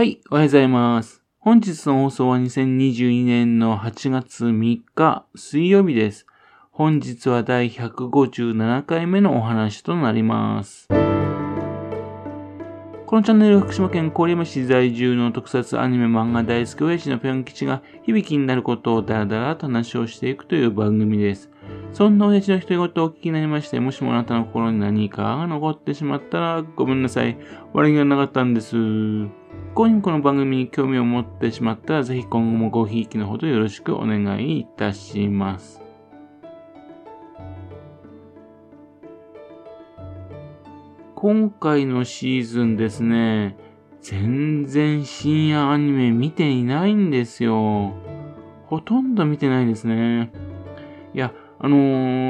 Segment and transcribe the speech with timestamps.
[0.00, 1.22] はい、おはようございます。
[1.38, 6.24] 本日の放送は2022年の8月3日水曜日です。
[6.70, 10.88] 本日は第157回目のお話となります。
[10.88, 11.02] この
[13.22, 21.50] チャンネルは福島県郡山市在住の特撮アニメ漫画大好き親父のぴょん吉が響きになることをダラダラと話をしていくという番組です。
[21.92, 27.36] そんな親父の独り言をお聞きになりまして、もしもあなたの心に何かが残ってしまったらごめんなさい。
[27.74, 28.76] 悪気がなかったんです。
[29.74, 35.80] こにこの番組に興味を持ってしまったら、ぜひ今後もごひいきのほどよろしくお願いいたします。
[41.14, 43.56] 今回のシーズンですね、
[44.00, 47.94] 全然深夜アニメ見ていないんですよ。
[48.66, 50.32] ほとんど見てないですね。
[51.14, 51.76] いや、あの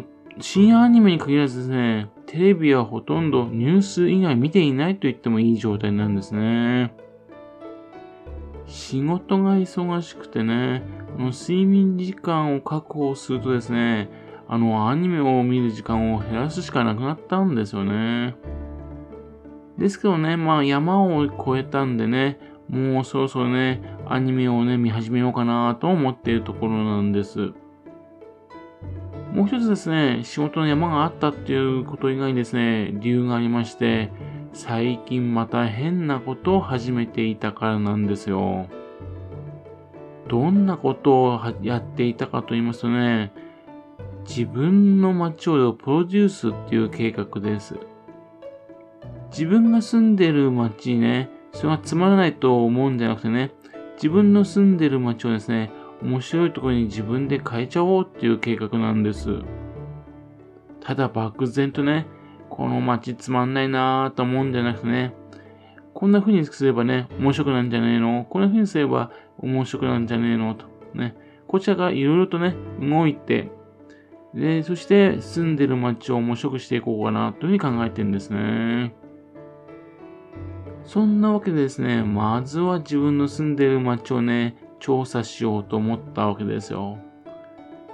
[0.00, 0.04] ー、
[0.40, 6.92] 深夜アニメに限らずですね、テレビはほとんどニュース以外見ていないと言ってもいい状態なんですね。
[8.66, 10.82] 仕事が忙しくてね、
[11.18, 14.10] 睡眠時間を確保するとですね、
[14.48, 18.36] あの、アニメを見る時間を減らすしかなくなったんですよね。
[19.78, 22.38] ですけどね、まあ山を越えたんでね、
[22.68, 27.52] もうそろそろね、アニメをね、見始めようかなと思っているところなんです。
[29.32, 34.12] もう一つですね、仕事の山があったっていうこと以外にですね、理由がありまして、
[34.54, 38.68] 最近また変なことを始めていたからなんですよ。
[40.28, 43.32] どんなことをやっていたかと言いますとね、
[44.26, 47.74] 自分の街をプロデュースっていう計画です。
[49.30, 53.50] 自分が住んでる街ね、それはつまらないと思うんじゃなくてね、
[53.96, 59.40] 自分の住んでる街をですね、面白いところに自分で変えちゃおうっていう計画なんです。
[60.80, 62.06] ただ漠然とね、
[62.54, 65.12] この街つまんないなぁと思うんじゃなくてね、
[65.92, 68.26] こんな風にすればね、面白くなんじゃねえの？
[68.30, 70.54] こんな風にすれば面白くなんじゃねえの？
[70.54, 70.66] と。
[70.94, 71.16] ね。
[71.48, 73.50] こちらがいろいろとね、動いて、
[74.34, 78.94] で、そして住んでる街を面白くしていこうかなというふうに考えてるんですね。
[80.84, 86.98] そんなわけでですね、まずは自分の住んでる街をね、調査しようと思ったわけですよ。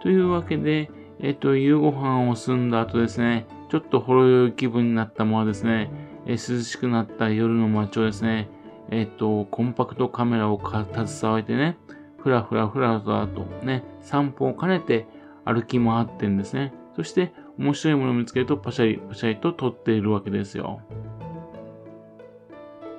[0.00, 0.90] というわけで、
[1.20, 5.90] えっと、夕ご飯を済んだ後ですね、ちょっとほろ酔い気分になったままですね、
[6.26, 8.48] え涼しくなった夜の街をですね、
[8.90, 11.76] えっと、コンパクトカメラを携わってね、
[12.18, 15.06] ふらふらふらととね、散歩を兼ねて
[15.44, 16.72] 歩き回ってんですね。
[16.94, 20.80] そして、面白いものを見つけるとパシャリパシャリと撮っているわけですよ。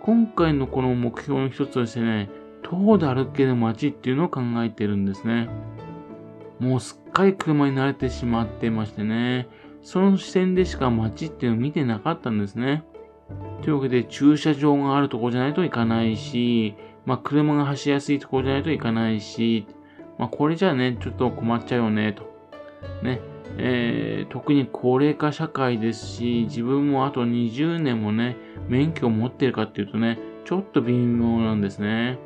[0.00, 2.30] 今回のこの目標の一つとしてね、
[2.62, 5.48] 徒歩で歩ける街っていうのを考えているんですね。
[6.58, 9.48] もうすっかり車に慣れてしまってましてね、
[9.82, 12.84] その視点でしか街っていうのを見てなかったんですね。
[13.62, 16.74] というわけで、駐車場があるところじゃないといかないし、
[17.04, 19.66] まあ、車が走りやすいところじゃないといかないし、
[20.18, 22.24] まあ、これじゃあね、ちょっと困っちゃうよね、と。
[23.02, 23.20] ね。
[23.56, 28.36] えー、特に高齢化社会ですし、自分もあと20年もね、
[28.68, 32.18] 免許を持ってるかっていうとね、ちょっと微妙なんですね。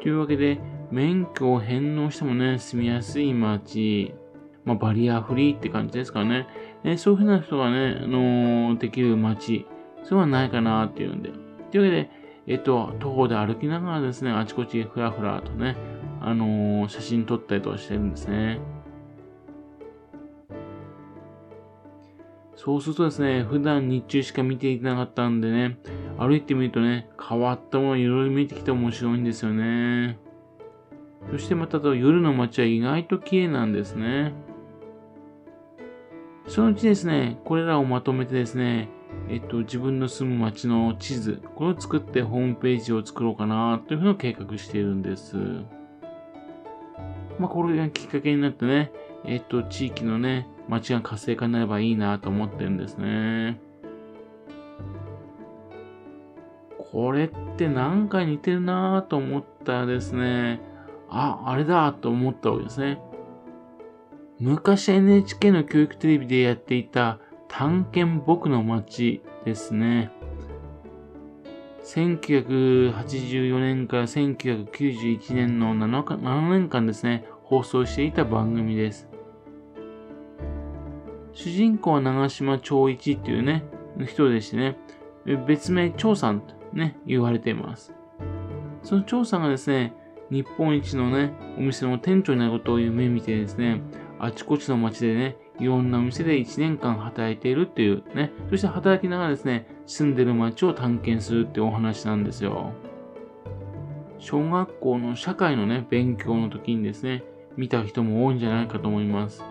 [0.00, 4.14] というわけで、免許を返納してもね、住みやすい街、
[4.64, 6.46] まあ、バリアフリーって感じですかね。
[6.84, 9.66] えそういうふうな人がね、あのー、できる街、
[10.04, 11.30] それはないかなっていうんで。
[11.70, 12.10] というわけで、
[12.46, 15.76] えっと、徒歩で歩きながらですね、あちこちふらふらとね、
[16.20, 18.60] あのー、写真撮ったりとかしてるんですね。
[22.56, 25.78] そうするとですね、普段日中しか見ていなかったんでね、
[26.18, 30.18] 歩いてみるとね、変わったものいろいろ見てきて面白いんですよね。
[31.30, 34.32] そしてまた夜の街は意外と綺麗なんですね。
[36.46, 38.88] そのうちですね、これらをまとめてですね、
[39.28, 45.36] えっと、自分の住む街の地図、これを作ってホームページを作ろうかなというふうに計画しているんです。
[47.38, 48.92] まあ、これがきっかけになってね、
[49.24, 53.58] えっと、地域のね、街が活性化になればいいなと思ってるんですね。
[56.78, 60.60] これってなんか似てるなと思ったらですね、
[61.10, 63.00] あ、あれだと思ったわけですね。
[64.40, 70.10] 昔 NHK の教育テレビでやっていた探検僕の街ですね。
[71.84, 79.06] 1984年から1991年の 7, 7年間ですね、放送していた番組です。
[81.32, 83.64] 主人公は長島長一っていうね、
[84.06, 84.76] 人でしてね、
[85.46, 87.92] 別名長さんとね、言われています。
[88.82, 89.94] その長さんがですね、
[90.30, 93.80] 日本一のね、お店の店長になることを夢見てですね、
[94.24, 102.72] あちこちの街でね、いろんなお店で1年間働いているっていうね、そして働きながらですね、住んでる街を探検するっていうお話なんですよ。
[104.18, 107.22] 小学校の社会のね、勉強の時にですね、
[107.58, 109.44] 見た人も多いんじゃないかと思います。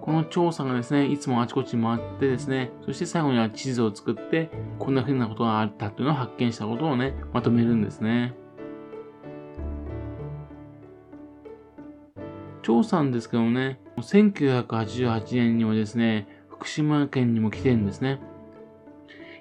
[0.00, 4.48] この調査がですね、いつもあちこち回ってですね、そして最後には地図を作って、
[4.78, 8.34] こんな風なことがあったというのを発見したことをね、まとめるんですね。
[12.62, 18.20] 調査ですけどね、1988年にはですね、福島県にも来てるんですね。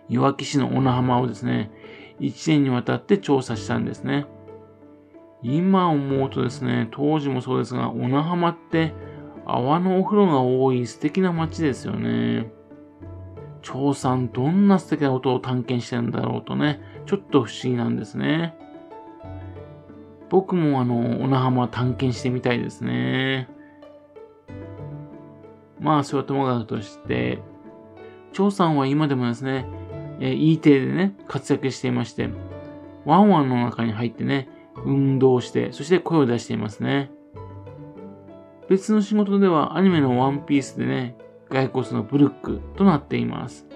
[0.10, 1.72] いわき市の小名浜をですね、
[2.20, 4.26] 1年にわたって調査したんですね。
[5.44, 8.94] 今思うとですね、当時もそうですが、小名浜って
[9.46, 12.52] 泡のお風呂が多い素敵な街ですよね。
[13.62, 18.56] 張さんどんな素敵なことを探検してるんだろうとね、ちょっと不思議なんですね。
[20.32, 23.50] 僕もあの、小名浜探検してみたいですね。
[25.78, 27.40] まあ、それはともかくとして、
[28.32, 29.66] 張さんは今でもですね、
[30.22, 32.30] え、E テレでね、活躍していまして、
[33.04, 34.48] ワンワンの中に入ってね、
[34.86, 37.12] 運動して、そして声を出していますね。
[38.70, 41.18] 別の仕事ではアニメのワンピースでね、
[41.50, 43.68] 骸骨のブルックとなっています。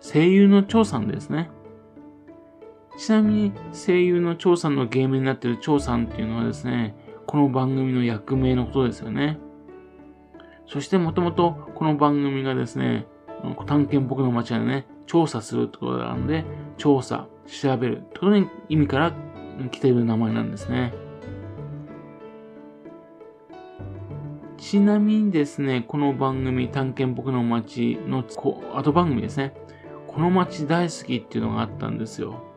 [0.00, 1.50] 声優の張さんですね。
[3.00, 6.94] ちなみに声優の張さんのゲームになっている張さんっていうのはですね、
[7.26, 9.38] この番組の役名のことですよね。
[10.66, 13.06] そしてもともとこの番組がですね、
[13.66, 16.44] 探検僕の街でね、調査するってことなんで、
[16.76, 19.14] 調査、調べるってことに意味から
[19.70, 20.92] 来ている名前なんですね。
[24.58, 29.54] ちなみにですね、この番組、探検僕の街の後番組ですね。
[30.06, 32.49] この街大好きっていうのがあったんですよ。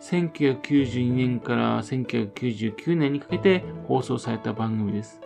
[0.00, 5.20] 1992年から1999年にかけて放送された番組です。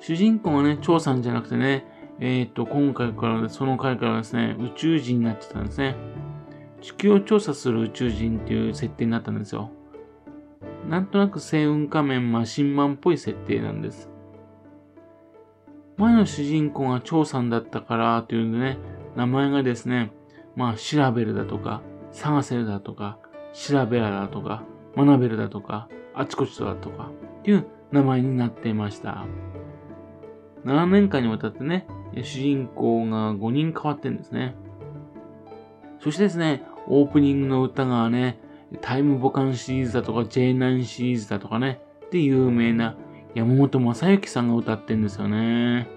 [0.00, 1.86] 主人公はね、張さんじゃなくてね、
[2.20, 5.96] えっ、と、今回から、その回からですね、宇宙人になってたんですね。
[6.80, 9.70] 地球を調査する宇宙人っていう設定になったんですよ。
[10.88, 14.10] なんとなく星雲仮面マシンマンっぽい設定なんです。
[15.96, 18.78] 前の主人公が張さんだったからというんでね、
[19.14, 20.12] 名前がですね、
[20.56, 21.80] まあ、調べるだとか、
[22.12, 23.18] 探せるだとか、
[23.52, 24.62] 調べらだとか、
[24.96, 27.10] 学べるだとか、あちこちだとか、
[27.40, 29.26] っていう名前になっていました。
[30.64, 31.86] 7年間にわたってね、
[32.22, 34.54] 主人公が5人変わってんですね。
[36.00, 38.40] そしてですね、オープニングの歌がね、
[38.80, 41.80] タイムボカンシリーズだとか J9 シリーズだとかね、
[42.10, 42.96] で有名な
[43.34, 45.88] 山本正幸さんが歌ってんですよね。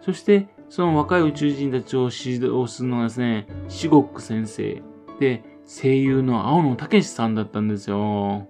[0.00, 4.82] そして、その若い宇宙人たちを指導するのがですね、シゴック先生
[5.20, 8.48] で、声優の青野武さんだったんですよ。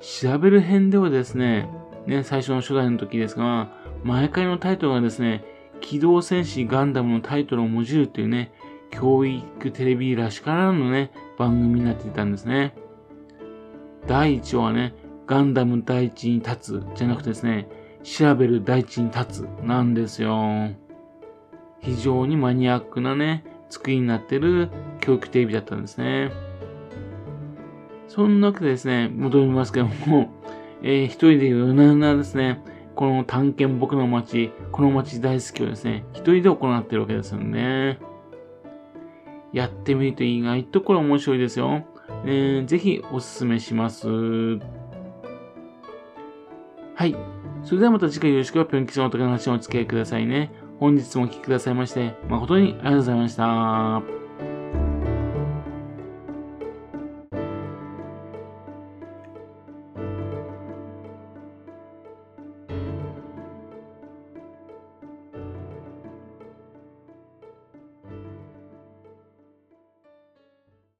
[0.00, 1.68] 調べる編ではですね、
[2.06, 3.70] ね、最初の初代の時ですが、
[4.02, 5.44] 毎回のタイトルがですね、
[5.80, 8.52] 機動戦士ガンダムのタイトルをもじるというね、
[8.90, 12.74] 教育テレビらしからぬね、番組になっていたんですね。
[14.06, 14.94] 第1話はね、
[15.26, 17.68] ガンダム第一に立つじゃなくてですね、
[18.02, 20.70] 調べる第一に立つなんですよ。
[21.80, 24.70] 非常にマニアックなね、作りになってる
[25.00, 26.30] 教育テレビだったんですね。
[28.08, 30.30] そんなわけでですね、戻りますけども、
[30.82, 32.62] えー、一人で夜な夜なですね、
[32.94, 37.98] この探検僕の街、この街大好きをですね、一人で行ってるわけですよね。
[39.52, 41.84] やってみると意外とこれ面白いですよ。
[42.24, 44.08] えー、ぜひおすすめします。
[46.94, 47.16] はい。
[47.64, 50.52] それではまた次回よろしくぴょん吉のおとの話をお付き合いくださいね。
[50.78, 54.23] 本日もお聴きくださいまして、誠にありがとうございました。